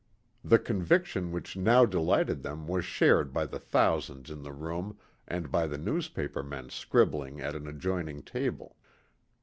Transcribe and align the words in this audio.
The 0.43 0.57
conviction 0.57 1.31
which 1.31 1.55
now 1.55 1.85
delighted 1.85 2.41
them 2.41 2.67
was 2.67 2.83
shared 2.85 3.31
by 3.31 3.45
the 3.45 3.59
thousands 3.59 4.31
in 4.31 4.41
the 4.41 4.51
room 4.51 4.97
and 5.27 5.51
by 5.51 5.67
the 5.67 5.77
newspaper 5.77 6.41
men 6.41 6.71
scribbling 6.71 7.39
at 7.39 7.53
an 7.55 7.67
adjoining 7.67 8.23
table. 8.23 8.77